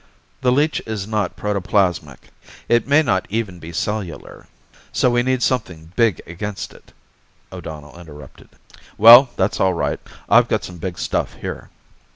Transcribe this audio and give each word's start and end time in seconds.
The 0.41 0.51
leech 0.51 0.81
is 0.87 1.05
not 1.05 1.35
protoplasmic. 1.35 2.31
It 2.67 2.87
may 2.87 3.03
not 3.03 3.27
even 3.29 3.59
be 3.59 3.71
cellular" 3.71 4.47
"So 4.91 5.11
we 5.11 5.21
need 5.21 5.43
something 5.43 5.91
big 5.95 6.23
against 6.25 6.73
it," 6.73 6.91
O'Donnell 7.51 7.99
interrupted. 7.99 8.49
"Well, 8.97 9.29
that's 9.35 9.59
all 9.59 9.75
right. 9.75 9.99
I've 10.27 10.47
got 10.47 10.63
some 10.63 10.79
big 10.79 10.97
stuff 10.97 11.35
here." 11.35 11.69